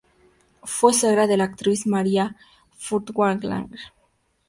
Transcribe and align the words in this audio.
Fue 0.63 0.95
suegra 0.95 1.27
de 1.27 1.37
la 1.37 1.43
actriz 1.43 1.85
Maria 1.85 2.35
Furtwängler. 2.75 3.67